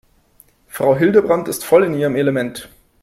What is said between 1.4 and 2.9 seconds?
ist voll in ihrem Element.